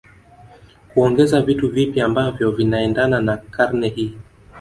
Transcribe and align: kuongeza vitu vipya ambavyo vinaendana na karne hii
kuongeza 0.93 1.41
vitu 1.41 1.67
vipya 1.69 2.05
ambavyo 2.05 2.51
vinaendana 2.51 3.19
na 3.21 3.37
karne 3.37 3.87
hii 3.89 4.17